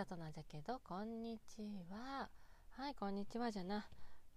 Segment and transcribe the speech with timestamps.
[0.00, 2.30] さとなんじゃけどこんにちは。
[2.70, 3.86] はいこんにちはじゃな。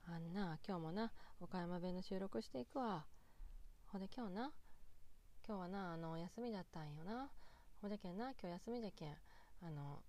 [0.05, 3.05] あんな今日もな岡山弁の収録していくわ。
[3.85, 4.51] ほんで今日な
[5.47, 7.29] 今日はなあの休みだったんよな。
[7.81, 9.15] ほんでけんな今日休みじゃけん
[9.61, 10.03] あの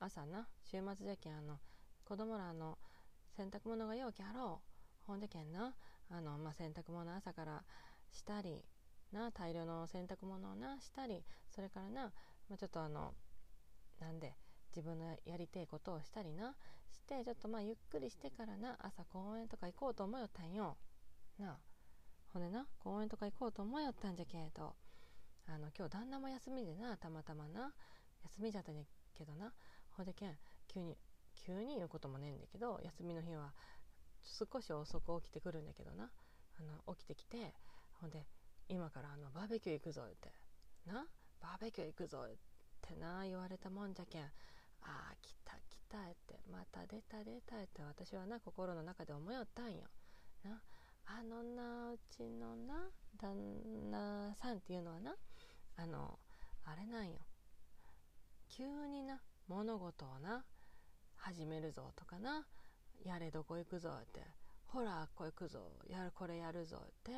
[0.00, 1.60] 朝な週末じゃけんあの
[2.04, 2.76] 子供らの
[3.36, 5.06] 洗濯物がようけあろう。
[5.06, 5.76] ほんでけんな
[6.10, 7.62] あの、まあ、洗濯物朝から
[8.10, 8.64] したり
[9.12, 11.22] な大量の洗濯物をなしたり
[11.54, 12.02] それからな、
[12.48, 13.14] まあ、ちょっとあの
[14.00, 14.34] なんで
[14.76, 16.54] 自分のやりてえことをしたりな。
[16.92, 20.76] してちょっとまあゆっくりしてからな朝公園とか行こうと思よったんよ。
[21.38, 21.58] なあ。
[22.34, 24.74] ほんでな公園とか行こうと思よったんじゃけど
[25.46, 27.72] あの今日旦那も休みでなたまたまな。
[28.24, 28.82] 休みじゃったんや
[29.16, 29.54] けどな。
[29.96, 30.36] ほんでけん
[30.68, 30.98] 急に
[31.34, 33.54] 急に言うこともねえんだけど休みの日は
[34.22, 36.10] 少し遅く起きてくるんだけどな。
[36.58, 37.54] あの起きてきて
[38.00, 38.26] ほんで
[38.68, 40.32] 今からあのバーベキュー行くぞって。
[40.86, 41.06] な
[41.40, 42.36] バーベキュー行くぞっ
[42.80, 44.30] てな言われたもんじゃけん。
[44.86, 46.40] ああ来た来たって。
[46.50, 47.82] また出た出たって。
[47.82, 49.82] 私はな心の中で思いよったんよ。
[50.44, 50.62] な
[51.06, 52.88] あのなうちのな
[53.20, 53.36] 旦
[53.90, 55.14] 那さんっていうのはな
[55.76, 56.18] あの
[56.64, 57.18] あれなんよ。
[58.48, 60.44] 急にな物事をな
[61.16, 62.46] 始めるぞとかな
[63.04, 64.20] やれどこ行くぞって。
[64.66, 67.12] ほらここ行くぞやるこれやるぞって。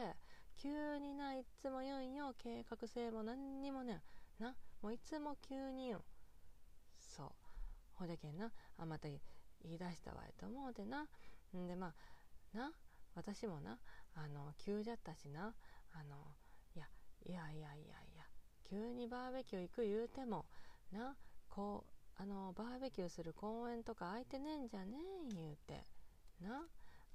[0.57, 2.35] 急にないっつも言うんよ。
[2.37, 4.03] 計画性も何にもね
[4.39, 5.99] なもういつも急によ。
[5.99, 6.18] そう
[7.99, 9.19] ほでけんなあまた言
[9.65, 11.07] い出したわいと思うてな
[11.57, 11.89] んでま
[12.55, 12.73] あな
[13.15, 13.79] 私もな
[14.15, 15.55] あの急じゃったしな
[15.93, 16.17] あの
[16.77, 16.87] いや
[17.27, 17.77] いやいやいやい
[18.17, 18.25] や
[18.69, 20.45] 急にバーベキュー行く言うても
[20.93, 21.17] な
[21.49, 21.85] こ
[22.19, 24.97] うあのバーベキューする公園とか空いてねえんじゃね
[25.31, 25.85] えん言うて
[26.41, 26.63] な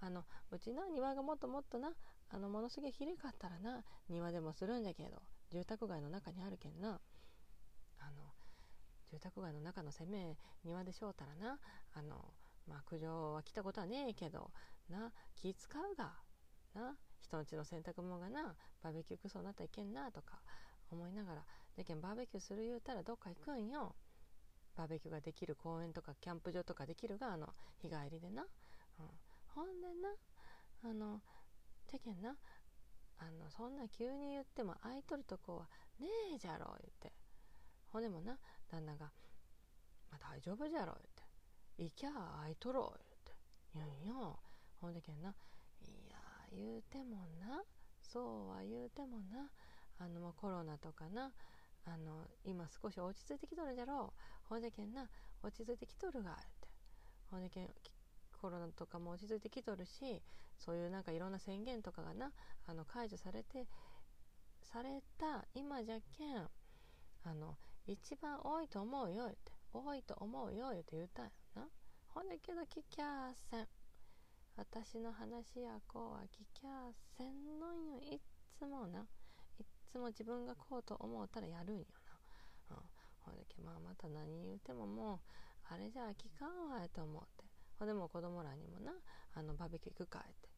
[0.01, 1.93] あのうちな庭がもっともっとな
[2.29, 6.99] あのものすげえ広かったらな庭でもするんじゃけど住宅街の中にあるけんな
[9.13, 11.59] 住宅街の中の攻め庭でしょうたらな。
[11.93, 12.33] あの
[12.67, 14.49] まあ苦情は来たことはねえけど
[14.89, 15.13] な。
[15.35, 16.13] 気使うが
[16.73, 16.97] な。
[17.21, 18.55] 人んちの洗濯物がな。
[18.81, 20.41] バーベキュークソになったらいけんなとか
[20.89, 21.45] 思いながら。
[21.75, 23.93] じゃけんバーベキューする言うたらどっか行くんよ。
[24.75, 29.09] バーベキューができる公園とかキャンプ場とかできるがあの日帰りでな、うん、
[29.53, 30.09] ほんでな
[30.89, 31.21] あの
[31.87, 32.35] じゃけんな。
[33.19, 37.22] あのそんな急に言っても空いとるとこはねえじゃろ言って。
[37.93, 38.37] ほんでもな
[38.69, 39.05] 旦那が
[40.11, 41.23] 「まあ、大丈夫じゃろ」って
[41.77, 43.35] 「行きゃ空いとろ」言って
[43.75, 44.39] 言うんよ
[44.81, 46.17] ほんでけんないや
[46.51, 47.63] 言うてもな
[48.01, 49.49] そうは言うてもな
[49.99, 51.31] あのもうコロナとかな
[51.85, 55.09] あの今少し落ち着いてきとるじゃろうほんでけんな
[55.41, 56.73] 落ち着いてきとるがって。
[57.33, 57.69] ほんでけん
[58.39, 60.21] コロナとかも落ち着いてきとるし
[60.59, 62.31] そういうなんかいろんな宣言とかがな
[62.67, 63.67] あの解除されて
[64.61, 66.47] された今じゃけん
[67.23, 71.67] あの一番多いと思うよって多いと思うよって言ったんよな。
[72.07, 73.67] ほんでけど聞きゃあせん
[74.55, 78.19] 私の話やこうは聞きゃあせんのんよいっ
[78.57, 81.85] つもないっつも自分がこうと思うたらやるんよ
[82.69, 82.83] な、うん、
[83.21, 85.19] ほんでけまあまた何言うてももう
[85.73, 87.43] あれじゃあ聞かんわいと思って。
[87.79, 88.91] ほんでも子供らにもな
[89.33, 90.53] あのバーベキュー行くかって。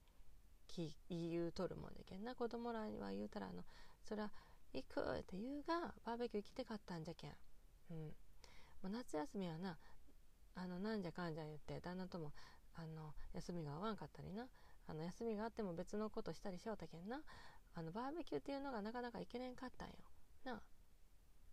[1.09, 2.35] 言うとるもんでけんな。
[2.35, 3.63] 子供らには言うたらあの
[4.03, 4.31] それは
[4.75, 7.31] 行くって言うがバーベキュー来てかったんじゃけん、
[7.91, 8.09] うん、も
[8.85, 9.77] う夏休みはな
[10.55, 12.31] あのなんじゃかんじゃ言って旦那とも
[12.75, 14.47] あの休みが合わんかったりな。
[14.87, 17.21] あの休みがあっても別のことしたりしようたけんな。
[17.73, 19.95] あのバーベキューっていうのがなかなか行けれんかったんよ。
[20.43, 20.61] な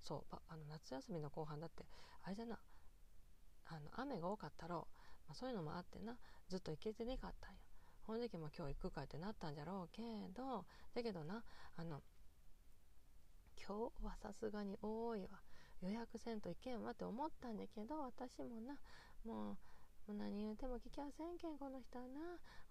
[0.01, 1.85] そうあの夏休みの後半だって
[2.25, 2.59] あれじゃな。
[3.67, 6.17] あの雨が多かったろう、まあ、そういうのもあってな。
[6.49, 7.59] ずっと行けてねかったんよ。
[8.03, 10.03] ほんでも今日行くかってなったんじゃろうけ
[10.35, 10.67] ど。
[10.95, 11.43] だけどな
[11.77, 12.03] あの
[13.73, 15.41] 今日はさすがに多いわ。
[15.81, 18.77] 予約せんといけんわって思ったんだけど私もな
[19.25, 19.57] も
[20.07, 22.21] う何言うても聞きゃせんけんこの人はな。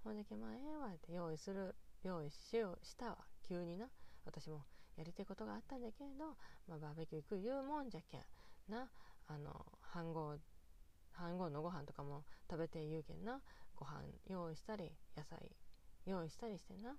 [0.03, 1.73] ほんでけまあええわって用意する
[2.03, 3.17] 用意しようしたわ。
[3.49, 3.87] 急にな。
[4.25, 4.61] 私も
[4.95, 8.21] やりたいことがあったんだけど、まあ、バーベキュー行く言うもんじゃけん
[8.69, 8.87] な。
[9.25, 9.65] あの
[9.95, 10.37] 飯盒
[11.17, 13.41] 飯盒のご飯とかも食べて言うけんな。
[13.75, 15.49] ご飯用意したり野菜
[16.05, 16.91] 用意したりしてな、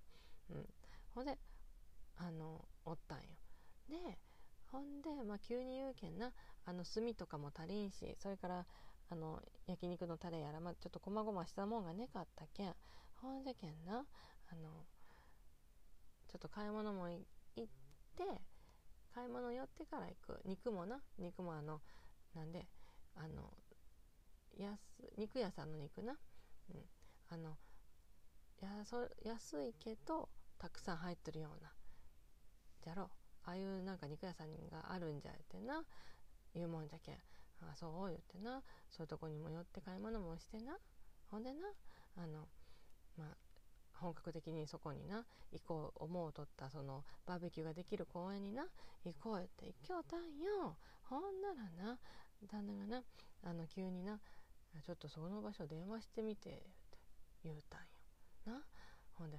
[0.51, 0.67] うん、
[1.15, 1.39] ほんで
[2.17, 3.25] あのおったんよ。
[3.89, 4.19] で
[4.71, 6.33] ほんで、まあ、急に言うけんな
[6.65, 8.67] あの炭とかも足りんしそれから
[9.11, 12.75] あの焼肉のタレやら、まあ、ちょっとこまごましたもんがねかったけん
[13.21, 14.05] ほんじゃけんな
[14.51, 14.71] あの
[16.29, 17.65] ちょっと買い物も行っ
[18.17, 18.43] て
[19.15, 20.41] 買い物寄ってから行く。
[20.47, 21.83] 肉もな肉もあの
[22.35, 22.67] なんで
[23.15, 23.53] あの
[24.59, 24.79] 安
[25.19, 26.17] 肉屋さんの肉な、
[26.71, 26.81] うん、
[27.29, 27.59] あの
[28.63, 30.29] やそ安いけど
[30.59, 31.71] たくさん入ってるような
[32.83, 33.05] じゃろ。
[33.05, 35.85] うああいうなんか肉屋さんがあるんじゃってな。
[36.55, 37.15] 言うもんじゃけん、
[37.63, 38.63] あそう言ってな。
[38.91, 40.77] そういうとこにも寄って買い物もしてな。
[41.31, 41.61] ほんでな。
[42.17, 42.47] あの
[43.17, 43.37] まあ
[43.95, 45.25] 本格的にそこにな。
[45.53, 48.67] 行こう思うとったそのバーベキューができる公園にな。
[49.05, 50.77] 行こうよって行きょうたんよ。
[51.05, 51.99] ほんならな。
[52.51, 53.03] 旦那がな。
[53.45, 54.19] あの急にな。
[54.85, 56.99] ちょっとその場所電話してみてって。
[57.45, 58.59] 言うたんよ。
[58.59, 58.65] な。
[59.15, 59.39] ほんで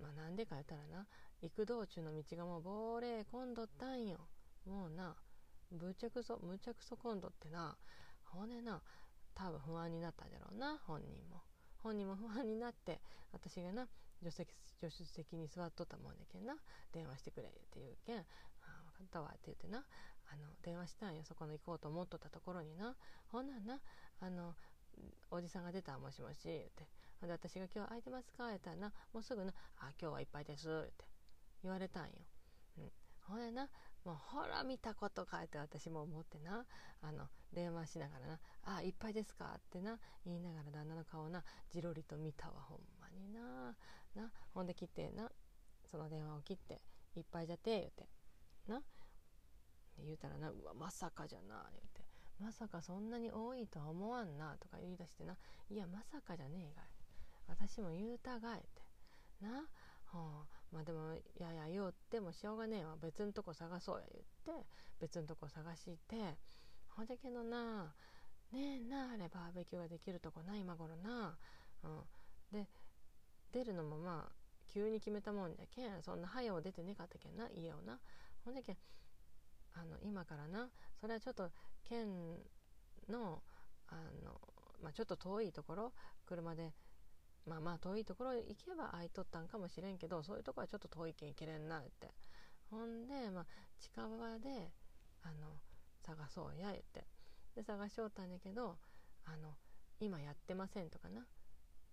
[0.00, 1.06] まあなんでか言ったらな。
[1.40, 4.18] 行く道中の道がもう亡霊混んどったんよ。
[4.66, 5.16] もうな
[5.70, 7.76] ぶちゃくそむちゃくそ混んどってな
[8.24, 8.82] ほんでな
[9.34, 11.42] 多分不安になったんだろうな本人も。
[11.82, 13.00] 本人も不安になって
[13.32, 13.88] 私がな
[14.22, 14.46] 助手
[14.80, 16.56] 助手席に座っとったもんでけんな
[16.92, 18.22] 電話してくれって言うけん「あ
[18.66, 19.86] あ分かったわ」って言ってな
[20.26, 22.96] あの電話したんよそこの行こうと思っとったところにな。
[23.28, 23.80] ほなんな
[24.20, 24.56] あの
[25.30, 26.88] おじさんが出たもしもし言って
[27.22, 31.07] で私が「今日空いてますか?」言ったらなもうすぐな「あ今日はいっぱいです」言って
[31.62, 32.12] 言われたんよ、
[32.78, 32.90] うん、
[33.22, 33.68] ほんでな
[34.04, 36.64] もうほら見たことかって私も思ってな。
[37.02, 43.76] あの電話しながらな「あいっぱいですか?」ってな言いながら旦那の顔なじろりと見たわほんまにな。
[44.14, 45.30] なほんで切ってな
[45.84, 46.80] その電話を切って
[47.14, 48.08] 「いっぱいじゃて」言うて。
[48.66, 48.82] な。
[49.98, 52.04] 言うたらな「うわまさかじゃな」言うて
[52.38, 55.36] 「まさかそんなに多いとは思わんな」とか言い出してな
[55.68, 56.88] 「いやまさかじゃねえが
[57.46, 58.82] 私も言うたがえ」って。
[59.40, 59.68] な。
[60.04, 62.96] はあまあでもやや言おってもしょうがねえわ。
[63.00, 64.66] 別のとこ探そうや言って
[65.00, 66.36] 別のとこ探して
[66.88, 67.94] ほんでけどな
[68.52, 71.36] ねえなあれバーベキューができるとこな今頃な、
[71.84, 72.00] うん、
[72.52, 72.68] で
[73.52, 74.32] 出るのもまあ
[74.66, 77.98] 急に決めたもんじゃけんそんな早う出てねかったけんな家をな。
[78.44, 78.76] ほんでけん
[79.74, 80.68] あの今からな
[81.00, 81.50] それはちょっと
[81.88, 82.38] 県
[83.08, 83.42] の
[83.88, 83.94] あ
[84.24, 84.40] の、
[84.82, 85.92] まあ、ちょっと遠いところ
[86.26, 86.72] 車で
[87.48, 92.12] まあまあ遠いところ行けば空いとったんかもしれんけどそういうとこはちょっと遠いけん行けれんなって。
[92.70, 93.46] ほんで、まあ、
[93.80, 94.70] 近場で
[95.22, 95.48] あの
[96.02, 97.06] 探そうや言って。
[97.56, 98.76] で探しおったんだけど
[99.24, 99.54] あの
[100.00, 101.26] 今やってませんとかな。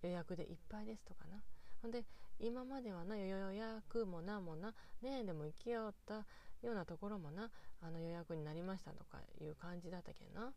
[0.02, 1.42] 予約でいっぱいですとかな。
[1.82, 2.04] ほんで
[2.38, 4.74] 今まではな予約もなもな。
[5.02, 6.26] ねえでも行きよった
[6.62, 7.50] ようなところもな。
[7.82, 10.52] あの予約になりましたとかいう感じだったけんな。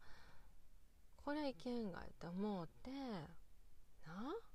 [1.25, 2.97] これいけんがって思ってな
[4.07, 4.48] あ？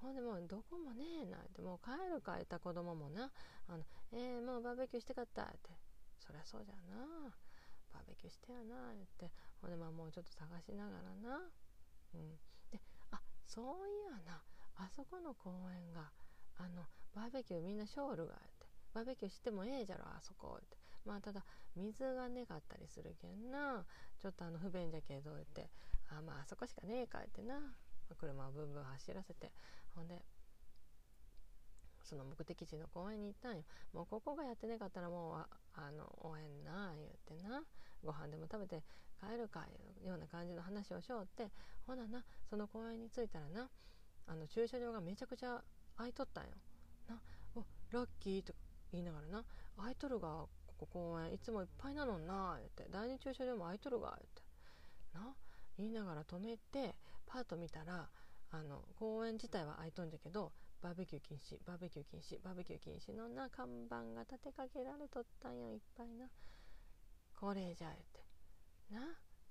[0.00, 1.38] ほんでもうどこもねえな。
[1.38, 3.30] ってもう帰るか言った子供もな。
[3.68, 5.70] あのえー、もうバーベキューしてかったって。
[6.18, 7.34] そりゃそうじゃな。
[7.92, 9.30] バーベキューしてやなって。
[9.60, 11.50] ほんでまあもうちょっと探しながらな。
[12.14, 12.30] うん。
[12.70, 12.80] で
[13.10, 14.42] あそういやな。
[14.76, 16.12] あそこの公園が
[16.58, 18.66] あのバーベキューみんなショールがあって。
[18.94, 20.76] バーベキューしてもええじゃろあそこって。
[21.04, 23.84] まあただ水がねかったりするけんな。
[24.20, 25.68] ちょっとあの不便じゃけどって。
[26.10, 27.74] あまああそこしかねえかってな。
[28.18, 29.52] 車をブンブン走らせて。
[29.98, 30.22] ほんで。
[32.04, 33.64] その目的地の公園に行ったんよ。
[33.92, 37.62] もうここがやってねかったらもうあの応援な言ってな。
[38.02, 38.82] ご飯でも食べて
[39.20, 41.50] 帰るかいうような感じの話をしようって。
[41.86, 43.68] ほななその公園に着いたらな
[44.26, 45.62] あの駐車場がめちゃくちゃ
[45.96, 46.50] 空いとったんよ。
[47.08, 47.20] な
[47.56, 48.54] おラッキーと
[48.92, 49.44] 言いながらな。
[49.76, 52.86] 空いとるがここ公園いつもいっぱいなのな言って。
[52.90, 54.42] 第二駐車場も空いとるが言って。
[55.12, 55.34] な
[55.76, 56.94] 言いながら止めて
[57.26, 58.08] パート見たら
[58.50, 60.52] あの公園自体は開いとんじゃけど
[60.82, 66.26] バーベキュー禁止バーベキュー禁止バーベキュー禁止のな看板が立てかけられとったんよいっぱいな。
[67.38, 68.94] これじゃえって。
[68.94, 69.00] な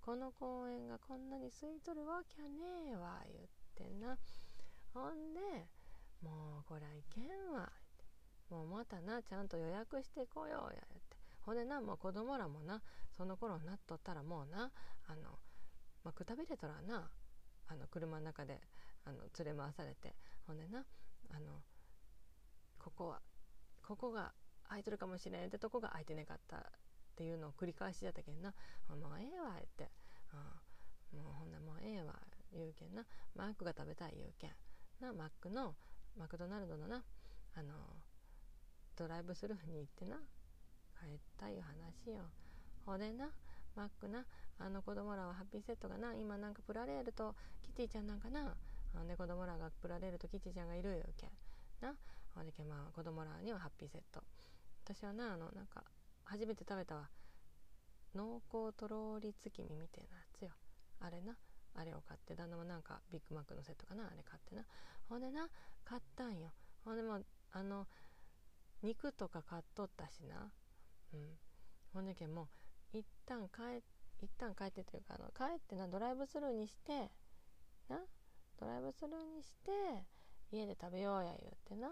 [0.02, 4.18] この公園がこんなに空いとるわきゃねえわ言ってな。
[4.94, 5.40] ほんで
[6.24, 7.70] もうこりゃいけんわ
[8.50, 11.18] もうまたなちゃんと予約してこようや言って。
[11.42, 12.82] ほんでなもう子供らもな
[13.16, 14.72] その頃になっとったらもうな
[15.08, 15.40] あの、
[16.04, 17.10] まあ、くたびれとらな
[17.68, 18.62] あの車の中で
[19.08, 20.16] あの連れ回されて。
[20.48, 20.86] ほんでな
[21.30, 21.62] あの
[22.80, 23.22] ここは
[23.84, 24.32] ここが
[24.70, 26.62] 空いてるかもしれんってとこが空いてなかったっ
[27.18, 28.54] ていうのを繰り返しやったけんな
[28.88, 29.92] 「もうええわ」って、
[31.14, 32.16] もうほんでもうええわ
[32.54, 33.06] 言うけんな。
[33.36, 34.56] マックが食べたい言うけん。
[35.02, 35.76] なマックの
[36.16, 37.04] マクドナルドのな
[37.56, 37.74] あの
[38.96, 40.18] ドライブスルーに行ってな。
[41.00, 42.30] 帰ったいう話よ。
[42.86, 43.30] ほでな
[43.76, 44.26] マックな
[44.60, 48.56] あの子供らはハッピーセットがな今なんかプラレールとキティちゃんなんかな
[48.98, 51.30] ほんで子供らがプラレールとキティちゃんがいるよけん
[51.82, 51.94] な。
[52.34, 54.24] ほんでけまあ子供らにはハッピーセット。
[54.84, 55.84] 私はなあのなんか
[56.24, 57.10] 初めて食べたわ。
[58.16, 60.52] 濃厚とろり月見みたいなやつよ。
[61.00, 61.38] あれな。
[61.76, 64.08] あれを買って旦那もなんかビッグマックのセットかな。
[64.08, 64.64] あれ買ってな。
[65.08, 65.48] ほんでな
[65.86, 66.50] 買ったんよ。
[66.84, 67.20] ほんでも
[67.52, 67.86] あの
[68.82, 70.52] 肉とか買っとったしな。
[71.14, 71.38] うん。
[71.94, 72.50] ほんでけんも
[72.94, 73.84] う一旦帰
[74.20, 77.12] 一旦帰ってというかあの帰ってなドライブスルーにして
[77.90, 78.00] な。
[78.60, 79.72] ドライブスルーにして
[80.52, 81.90] 家で食べようや言ってな。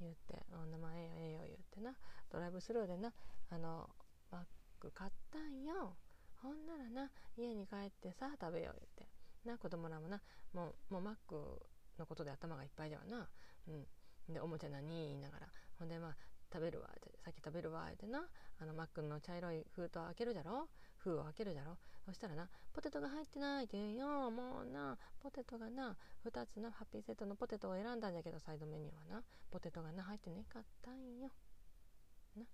[0.00, 1.94] 言って「お名前ええよええよ」言ってな。
[2.30, 3.12] ドライブスルーでな
[3.50, 3.90] あの
[4.30, 4.44] マッ
[4.78, 5.96] ク買ったんよ。
[6.42, 9.08] ほんならな家に帰ってさ食べよう言って。
[9.44, 10.20] な子供らもな
[10.52, 11.60] もうもうマック
[11.98, 13.28] のことで頭がいっぱいじゃわな、
[13.68, 13.86] うん、
[14.32, 15.48] でおもちゃ何言いながら。
[15.78, 16.16] ほんでまあ
[16.52, 16.88] 食べるわ
[17.24, 18.28] さっき食べるわってな。
[18.58, 20.68] あのマックの茶色い封筒開けるじゃろ。
[21.02, 21.76] 封を開けるじゃろ？
[22.06, 24.30] そしたらなポテトが入ってないって言うよ。
[24.30, 29.22] もうなポテトがな2つなハッピーセットのポテトを選んだんだけどサイドメニューはな。
[29.50, 31.30] ポテトがな入ってねかったんよ。
[32.36, 32.44] な。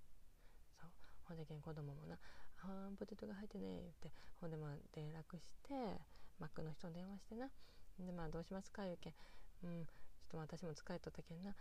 [0.80, 0.90] そう。
[1.24, 2.18] ほんでけん子供もな
[2.62, 4.12] 「あポテトが入ってねえ」言って。
[4.40, 6.00] ほんでまあ連絡して
[6.38, 7.50] マックの人に電話してな。
[7.98, 9.14] でまあどうしますか言うけん。
[9.64, 9.86] うん。
[10.26, 11.54] っと私も疲れとったけんな。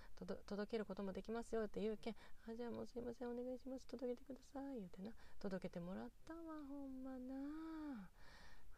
[0.46, 2.16] 届けることもできますよって言うけん
[2.50, 3.86] あじゃあもうすいませんお願いします。
[3.86, 4.82] 届けてください。
[4.82, 5.12] 言うてな。
[5.40, 8.10] 届けてもらったわほんまな。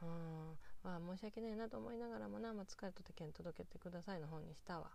[0.03, 0.57] うん。
[0.83, 4.91] まあ申し訳ないなと思いながらもな、まあ、疲れとったけん届けてくださいの本にしたわ、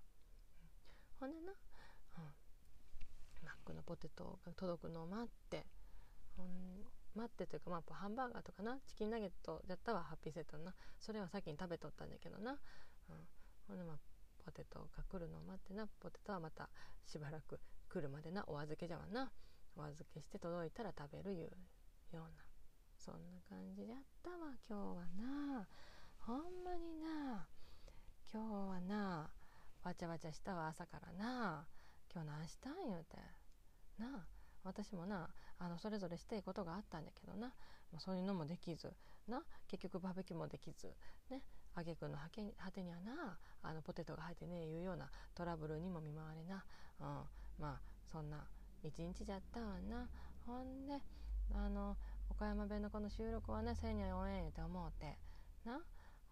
[1.18, 2.24] ほんでな、うん、
[3.44, 5.66] マックのポテトが届くのを待って。
[6.36, 6.46] ほん
[7.14, 8.78] 待ってというか、まあ、ハンバーガーとかな。
[8.86, 10.02] チキンナゲットだったわ。
[10.02, 10.74] ハッピーセットのな。
[10.98, 12.58] それは先に食べとったんだけどな、うん、
[13.68, 13.98] ほんでまあ
[14.44, 16.68] ポテトが来るのを待ってなポテトはまた
[17.06, 19.30] しばらく来るまでなお預けじゃわな。
[19.76, 21.48] お預けして届いたら食べるいうよ
[22.12, 22.28] うな
[22.98, 24.36] そんな感じであったわ
[24.68, 25.68] 今日はな。
[26.18, 27.48] ほんまにな
[28.32, 29.30] 今日はな
[29.82, 31.66] わちゃわちゃしたわ朝からな。
[32.12, 33.16] 今日何したん言うて。
[33.98, 34.26] な
[34.64, 37.52] 私もなあのそれぞれしたいことがあったんだけどな。
[37.98, 38.92] そういうのもできず。
[39.28, 40.86] な結局バーベキューもできず。
[41.30, 41.42] ね。
[41.80, 42.28] 挙句の果
[42.70, 46.64] てにはなあのポテトが入ってねえいうようなトラブルにも見舞われな、
[47.00, 47.06] うん、
[47.58, 48.44] まあそんな
[48.82, 50.08] 一日じゃったわな。
[50.46, 50.94] ほんで
[51.54, 51.96] あの
[52.28, 55.16] 岡山弁のこの収録はねせいには応援って思うて。
[55.64, 55.80] な。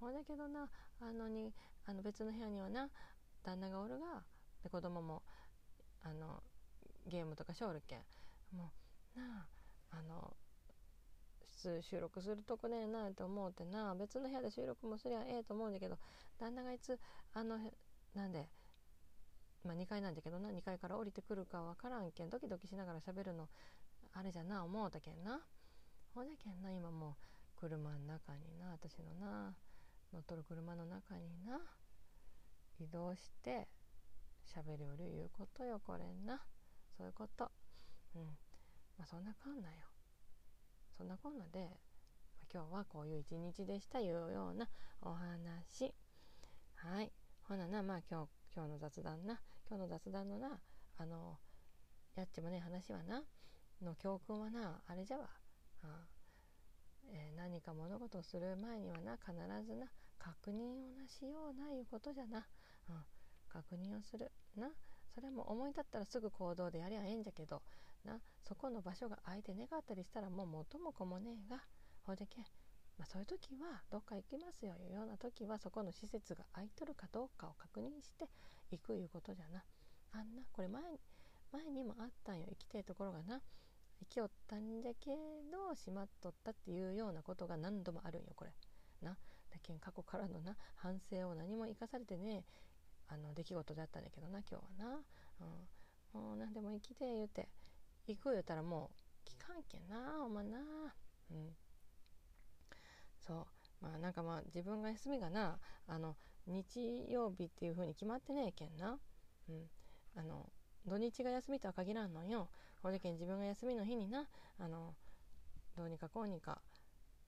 [0.00, 0.68] ほんだけどな
[1.00, 1.52] あのに
[1.86, 2.88] あの別の部屋にはな
[3.42, 4.22] 旦那がおるが
[4.62, 5.22] で子供も
[6.02, 6.42] あの
[7.06, 7.98] ゲームとかしょるけん。
[8.56, 8.72] も
[9.16, 9.46] うな
[9.90, 10.34] ああの
[11.60, 13.94] つ収録するとこねえなと思うてな。
[13.94, 15.98] 別の部屋で収録もすりゃええと思うんだけど。
[16.38, 16.98] 旦那がいつ
[17.34, 17.58] あの
[18.14, 18.48] なんで
[19.62, 20.48] まあ2階なんだけどな。
[20.50, 23.48] 2階から降りてくるかわからんけんドキドキしながら喋るの
[24.14, 25.40] あれじゃな思うたけんな。
[26.14, 27.10] ほんじゃけんな今も
[27.56, 28.70] う車の中にな。
[28.72, 29.54] 私のな
[30.12, 31.60] 乗っとる車の中にな。
[32.78, 33.68] 移動して
[34.56, 36.40] 喋るより言うことよこれな。
[36.96, 37.50] そういうこと。
[38.16, 38.22] うん。
[38.98, 39.89] まあそんなかんなよ。
[41.00, 44.68] そんなこんなで、ま、今日はこういう一日でしたいうような
[45.00, 45.94] お話。
[46.74, 47.10] はい。
[47.48, 49.40] ほななまあ今日今日の雑談な。
[49.66, 50.60] 今日の雑談のな
[50.98, 51.38] あの
[52.16, 53.22] やっちもね話はな。
[53.80, 55.30] の教訓はなあれじゃわ、
[55.84, 56.04] あ
[57.08, 59.32] えー、何か物事をする前にはな必
[59.66, 59.86] ずな
[60.18, 62.46] 確認をなしようないうことじゃな、
[62.90, 62.96] うん、
[63.48, 64.30] 確認をする。
[64.54, 64.68] な。
[65.14, 67.62] それも思い立ったらすぐ行動でやりゃええんじゃけど。
[68.04, 68.20] な。
[68.42, 71.62] そこの場所が空いてねかったりしたらもう元も子もねえが。
[72.04, 72.40] ほいでけ
[72.98, 78.28] まあ、そういう時はどっか行きますよいうような時はそこの施設が空いとるかどうかを確認して
[78.70, 79.64] 行くいうことじゃな。
[80.12, 80.82] あんなこれ前
[81.52, 83.40] 前にもあったんよ行きたいところがな。
[84.00, 85.10] 行きおったんじゃけ
[85.50, 88.52] ど閉まっとったっていうようなことが何度もあるんよこれ。
[89.02, 89.16] な。
[89.50, 92.44] だけん過去からのな反省を何も生かされてね
[93.08, 95.00] あの出来事だったんだけどな今日はな、
[95.40, 97.48] うん、もう何でも行きて言うて。
[98.06, 98.90] 行く言うたらも
[99.26, 100.58] う聞かんけんなお前な。
[101.30, 101.56] うん。
[103.18, 103.46] そう。
[103.80, 106.16] まあなんかまあ自分が休みがなあの
[106.46, 108.98] 日曜日っていう風に決まってねえけんな。
[109.48, 109.68] うん。
[110.16, 110.50] あの
[110.86, 112.48] 土日が休みとは限らんのよ。
[112.82, 114.26] ほじけん自分が休みの日にな
[114.58, 114.94] あの
[115.76, 116.60] どうにかこうにか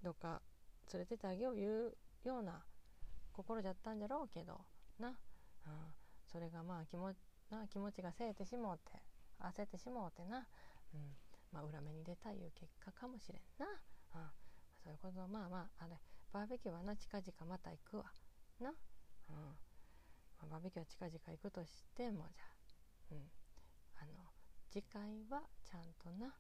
[0.02, 0.40] どっか
[0.92, 1.92] 連れてってあげよういう
[2.24, 2.62] ような
[3.32, 4.60] 心じゃったんじゃろうけど
[4.98, 5.14] な、うん、
[6.30, 7.12] それがまあ気も
[7.50, 9.12] な気持ちがせえてしもうて。
[9.49, 10.46] 焦ってしもうてな。
[10.94, 11.16] うん。
[11.52, 14.30] まあ、裏目に出たいう結果かもしれんな、うん、
[14.82, 15.28] そういうこと。
[15.28, 16.00] まあまああれ
[16.32, 18.04] バーベキューはな近々また行くわ。
[18.58, 19.37] な、うん。
[19.37, 19.52] ま
[20.44, 22.44] あ、バーベキューは近々行くとしてもじゃ
[23.12, 23.30] あ,、うん、
[24.00, 24.32] あの
[24.70, 26.32] 次回はちゃんとな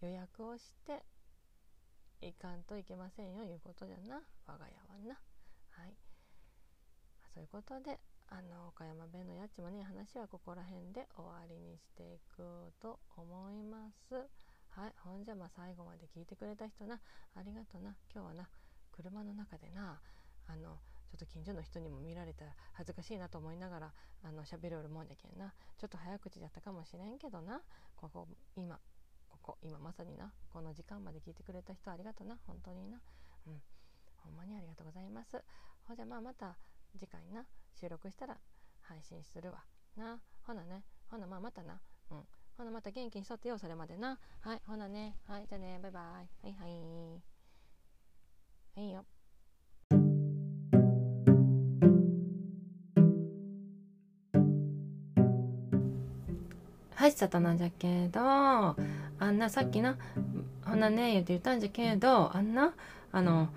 [0.00, 1.04] 予約をして
[2.22, 4.22] 行かんといけませんよいうことじゃな。
[4.46, 5.20] 我が家はな。
[5.76, 5.94] はい、
[7.34, 14.14] そういうことであの岡山弁のやっちもね話はここら辺で終わりにしていくと思います。
[14.70, 17.00] はいほんじゃまあ最後まで聞いてくれた人な。
[17.34, 17.94] ありがとな。
[18.12, 18.48] 今日はな
[18.92, 20.00] 車の中でな
[20.48, 20.76] あの
[21.12, 23.92] ちょっと近所の人にも見られたら恥ずかしいなと思いながら
[24.22, 25.54] あの喋るもんじゃけんな。
[25.78, 27.62] ちょっと早口だったかもしれんけどな。
[27.96, 28.78] ここ今
[29.28, 32.36] ここ今まさになこの時間まで聞いてくれた人ありがとな。
[32.46, 33.00] 本当にな。
[33.46, 33.62] うん。
[34.16, 35.42] ほんまにありがとうございます。
[35.86, 36.56] ほんじゃまあまた
[36.98, 37.46] 次回な。
[37.78, 38.38] 収録したら
[38.80, 39.64] 配信するわ。
[39.96, 40.18] な。
[40.42, 40.82] ほなね。
[41.10, 41.78] ほなまあまたな。
[42.10, 42.22] うん。
[42.56, 44.18] ほなまた元気にしとってよそれまでな。
[44.40, 44.62] はい。
[44.66, 45.16] ほなね。
[45.28, 45.46] はい。
[45.46, 45.78] じゃあね。
[45.82, 46.02] バイバイ。
[46.02, 46.66] はいは
[48.76, 48.82] い。
[48.82, 49.04] いいよ。
[56.94, 58.74] はいさとなんじゃけどあ
[59.20, 59.96] んなさっきな
[60.64, 62.72] ほんなね言って言ったんじゃけどあんな
[63.12, 63.48] あの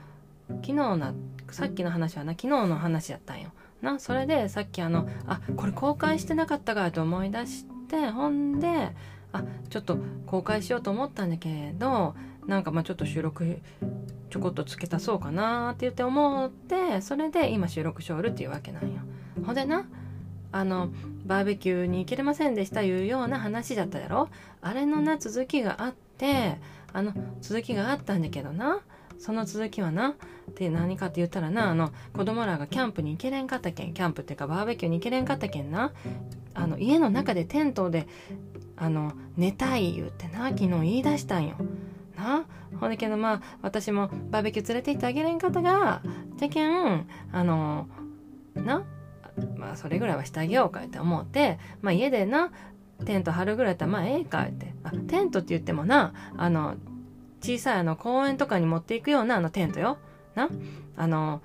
[0.61, 1.13] 昨日な
[1.49, 3.51] さっきの話はな昨日の話やったんよ。
[3.81, 3.99] な。
[3.99, 8.95] それでさっきあのあこれ公開してなかったかと思い出してほんで
[9.31, 12.15] あちょっと公開しようと思ったんだけど
[12.47, 13.59] なんかまあちょっと収録
[14.29, 19.01] ちょこっとつけたそうかなって言って思ってそれで今収録しょるっていうわけなんよ。
[19.45, 19.85] ほんでな
[20.51, 20.89] あの
[21.25, 24.29] バーベキューに行けれませんでしたいうような話だったやろ。
[24.61, 26.57] あれのな続きがあって
[26.91, 28.79] あの続きがあったんだけどな
[29.19, 30.15] その続きはな
[30.55, 35.91] で何かって言ったらなあの子供らがキャンプに行けれんかったけんキャンプっていうかバーベキューに行けれんかったけんな。
[36.55, 38.07] あの家の中でテントで
[38.75, 41.55] あの寝たい言うてな昨日言い出したんよ。
[42.17, 42.45] な？
[42.79, 46.01] ほんだけどまあ私もバーベキュー連れて行ってあげれんかったが
[46.37, 47.87] じゃけんあの
[48.55, 48.83] な？
[49.57, 52.51] まあそれぐらいはしてあげようかって思ってまあ家でな
[53.05, 54.73] テント張るぐらいやったらまあええかって。
[54.83, 56.75] あテントって言ってもなあの
[57.41, 59.97] 小さいあの公園とかに持っていくようなあのテントよ。
[60.35, 60.49] な？
[60.97, 61.41] あの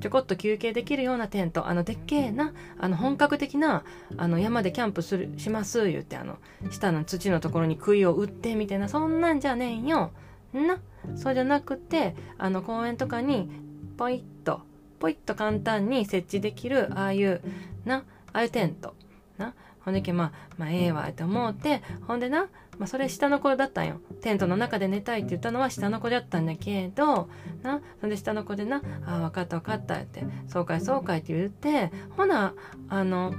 [0.00, 1.68] ちょこっと休憩できるようなテント。
[1.68, 2.52] あのでっけえな。
[2.78, 3.84] あの本格的な
[4.16, 6.38] あの山でキャンプするします言ってあの
[6.70, 8.88] 下の土のところに杭を打ってみたいな。
[8.88, 10.10] そんなんじゃねえよ。
[10.52, 10.78] な？
[11.16, 13.48] そうじゃなくてあの公園とかに
[13.96, 14.60] ポイッと
[14.98, 17.40] ポイッと簡単に設置できるああいう
[17.84, 18.04] な？
[18.32, 18.94] ああいうテント。
[19.38, 19.54] な？
[19.80, 21.80] ほんでけまあまあええわって思って。
[22.06, 22.48] ほんでな？
[22.78, 24.00] まあ、それ下の子だったんよ。
[24.20, 27.28] テントの中で寝たいって言ったのは下の子だったんだけど
[27.62, 32.54] なそんで下の子でな「ああ分かった分かった」って「そうかいそうかい」って言ってほな
[32.88, 33.34] あの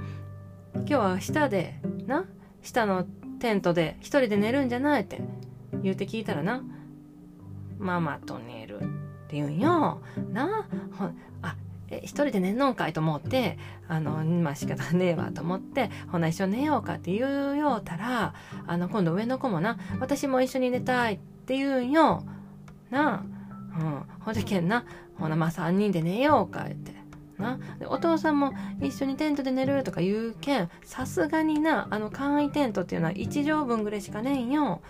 [0.74, 2.24] 今日は下でな
[2.62, 3.04] 下の
[3.38, 5.20] テントで一人で寝るんじゃないって
[5.82, 6.62] 言うて聞いたらな
[7.78, 8.80] 「ママと寝る」っ
[9.28, 10.00] て言うんよ。
[10.32, 10.66] な
[11.42, 11.56] あ
[11.90, 18.34] え一人で寝んのんかいと思ってあのまあ仕方ねえわと思ってほな一緒に寝ようかって言うようたら
[18.66, 22.24] あの今度上の子もな私も一緒に寝たいって言うんよ
[22.90, 23.24] な
[23.76, 24.84] あ、うん、ほんでけんな
[25.18, 26.98] ほなまあ3人で寝ようかって
[27.38, 27.58] な。
[27.78, 34.82] でお父さんも一緒にテントで寝るとか言うけんさすがになあの簡易テントっていうのは1畳分ぐらいしかねえんよ。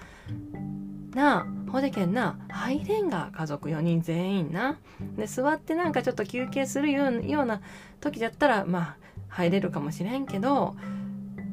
[1.14, 1.40] な。
[1.40, 2.38] あほでけんな。
[2.48, 4.78] 入れんが家族4人全員な。
[5.16, 7.60] で座ってなんかちょっと休憩するような
[8.00, 8.96] 時だったらまあ
[9.28, 10.76] 入れるかもしれんけど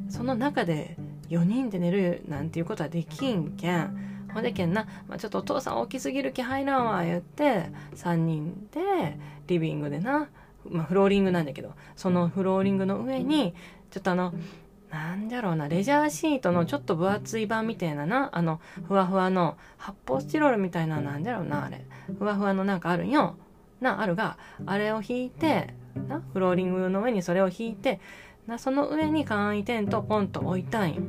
[0.10, 0.98] その中で
[1.30, 4.06] 4人で寝るなんていうことはできんけん。
[4.34, 10.28] ほでけんな、まあ、ちょっとお父さん大きすぎる気入らんわ言って3人でリビングでな、
[10.70, 13.56] まあ、フローリングなんだけどそのフローリングの上に
[13.92, 14.34] ちょっとあの
[14.96, 21.84] なんだろうな、レジャーシートのちょっと分厚い版みたいなな、あの、ふわふわの発泡スチロールみたいな、なんだろうな、あれ。
[22.18, 23.36] ふわふわのなんかあるんよ。
[23.82, 25.74] な、あるが、あれを引いて、
[26.08, 28.00] な、フローリングの上にそれを引いて、
[28.48, 31.02] な、その上に簡易テントをポンと置いたんよ。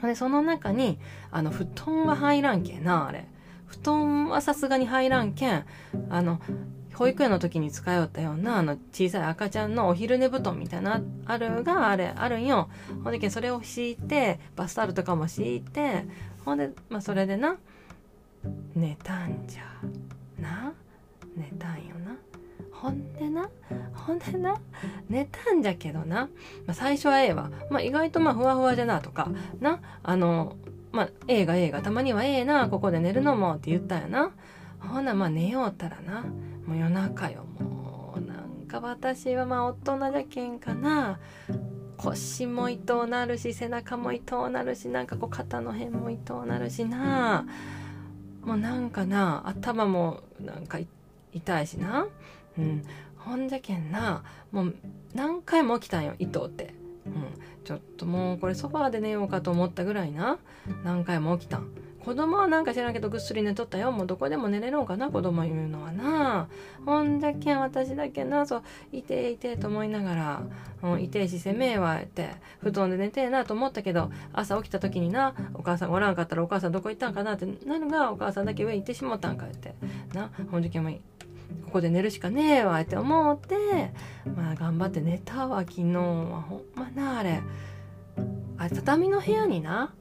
[0.00, 1.00] で、その中に、
[1.32, 3.26] あの、布団は入らんけんな、あれ。
[3.66, 5.64] 布団はさすがに入らんけん、
[6.10, 6.38] あの、
[6.94, 12.68] 保育園の時に使いよったようなあの小さい赤ちゃんのお昼寝布団みたいなあるがあれあるんよ。
[13.02, 16.04] ほんでけそれを敷いてバスタオルとかも敷いて
[16.44, 17.56] ほんでまあそれでな
[18.74, 19.62] 寝たんじゃ
[20.40, 20.72] な
[21.36, 22.16] 寝たんよな。
[22.70, 23.48] ほんでな
[23.94, 24.60] ほんでな
[25.08, 26.28] 寝たんじゃけどな、
[26.66, 29.30] まあ、最初はええわ、まあ、意外とまあふわふわじゃなとか
[29.60, 30.56] なあの
[30.92, 34.32] まあ映画映画たまにはええなここで寝るのもって言ったんやな。
[34.84, 36.22] ほなまあ寝ようたらな。
[36.66, 37.44] もう夜中よ。
[37.58, 41.18] もうなんか私はまあ大人じゃけんかな。
[41.96, 47.46] 腰も痛なるし背中も痛なるしなんかこう肩の辺も痛なるしな。
[48.42, 50.78] もうなんかな頭もなんか
[51.32, 52.06] 痛いしな。
[52.58, 52.82] うん。
[53.24, 54.74] ほんじゃけんなもう
[55.14, 56.74] 何回も起きたんよ糸って、
[57.06, 57.14] うん、
[57.64, 60.38] ちょっともうこれソファーで寝ようかと思ったぐらいな。
[60.84, 61.70] 何回も起きたん。
[62.04, 63.90] 子供はなんか知らんけどぐっすり寝とったよ。
[63.90, 66.48] もうどこでも寝れるのかな子供言うのはな。
[66.84, 68.62] ほんだけん私だけなそう
[68.92, 70.42] いていてと思いながら、
[70.82, 79.74] うん、いてえしせめえわって布団で寝てえなと思ったけど朝起きた時になお母さんおらんかったらお母さんどこ行ったんかなってなるがお母さんだけ上行ってしもたんかって
[80.12, 80.30] な。
[80.50, 81.00] ほんだけんもいい
[81.64, 83.56] ここで寝るしかねえわって思って
[84.36, 86.42] まあ頑張って寝たわ昨日は。
[86.42, 87.40] ほんまなあれ。
[88.58, 89.94] あ畳の部屋にな。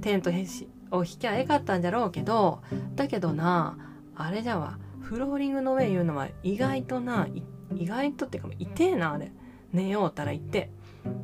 [0.00, 0.68] テントへし。
[0.90, 2.62] を引きゃえかったんじゃろうけど
[2.94, 3.78] だけどな
[4.14, 7.26] あれじゃわフローリングの上言うのは意外とな
[7.74, 9.32] 意外とっていうか痛えなあれ。
[9.72, 10.70] 寝ようたら言って。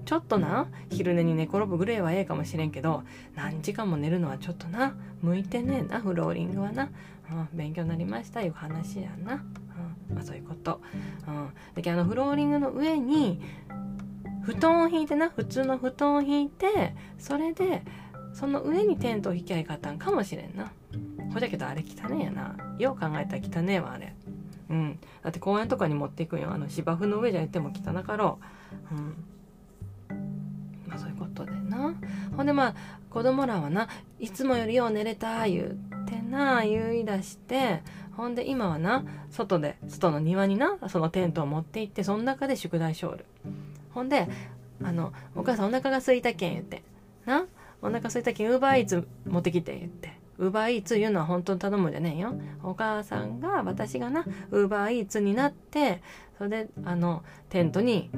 [0.04, 3.02] ちょっとな昼寝に寝転ぶぐらいはええかもしれんけど
[3.34, 6.90] 何時間も寝るのはちょっとな向いてねえなフローリングはな、
[7.30, 10.80] うん、勉強になりましたいう話やな、うんまあ、そういうこと、
[11.28, 13.42] うん、だけどあのフローリングの上に
[14.44, 17.82] 布団を引いてな普通の布団を引いてそれで
[18.36, 20.70] その上にテントを引きゃいかったんかもしれんな。
[21.32, 22.54] ほじゃけどあれ汚ねえやな。
[22.78, 24.14] よう考えたら汚ねえわあれ。
[24.68, 24.98] うん。
[25.22, 26.50] だって公園とかに持っていくんよ。
[26.52, 28.38] あの芝生の上じゃやっても汚かろ
[28.92, 28.94] う。
[28.94, 29.14] うん。
[30.86, 31.94] まあそういうことでな。
[32.36, 32.74] ほんでまあ
[33.08, 33.88] 子供らはな
[34.20, 37.82] いつもよりよう寝れた言うてな言い出して
[38.18, 43.24] ほんで今はな外で外の庭になそのテントを持って行ってその中で宿題しょる。
[43.94, 44.28] ほんで
[44.82, 46.82] あの「お母さんお腹が空いたけん」言って
[47.24, 47.46] 「な。
[47.86, 50.26] お腹空いたけんウーバーイーツ持ってきて」言って。
[50.38, 52.34] ウーバーイーツ言うのは本当に頼むんじゃねえよ。
[52.62, 56.02] お母さんが私がなウーバーイーツになって
[56.36, 58.10] それであのテントに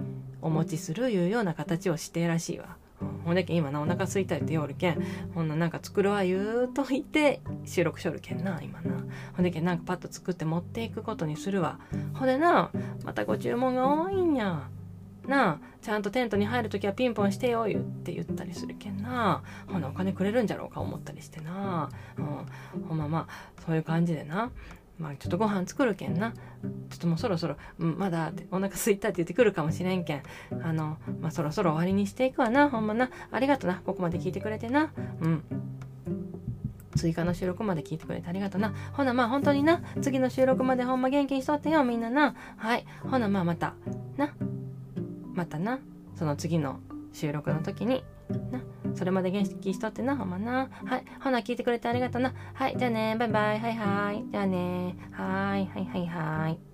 [0.43, 2.77] お持ちするいうような形をしてらしいわ。
[3.25, 9.05] ほんでけん今なお腹空いたって言おるけんほんななんか作るわ言うといて収録しょるけんな今な。
[9.35, 11.79] ほんでけんなんかパッと作って持っていくことにするわ。
[12.15, 12.73] ほんでな
[13.05, 14.69] またご注文が多いんや
[15.29, 24.51] なちゃんとテントに入るときはピンポンしてよ言って言ったりするけんなほなお金くれるんじゃろうか思ったりしてな、うん、ほんままあそういう感じでな。
[24.99, 26.33] まあちょっとご飯作るけんな。
[26.33, 26.39] ちょ
[26.97, 30.23] っともうそろそろ、うん、まだお腹すいたって言ってくるかもしれんけん。
[30.63, 32.69] あの、まあ、そろそろ終わりにしていくわな。
[32.69, 33.11] ほんまな。
[33.31, 33.81] ありがとな。
[33.87, 34.93] ここまで聞いてくれてな。
[35.21, 35.45] うん。
[36.97, 38.75] 追加の収録まで聞いてくれてありがとな。
[38.93, 39.83] ほなまあ本当にな。
[40.03, 42.35] 次の収録までほんま元気にしとってよみんなな。
[42.57, 42.85] はい。
[43.09, 43.75] ほなまあまた。
[44.17, 44.35] な。
[45.39, 45.79] またな
[46.17, 46.81] その次の
[47.13, 48.03] 収録の時に
[48.51, 48.61] な
[48.97, 50.69] それまで元気しとってなほんまな。
[50.85, 52.35] はいほな聞いてくれてありがとうな。
[52.55, 54.25] はいじゃあねバイバイはいはい。
[54.31, 56.68] じゃあねはいはいはいはい。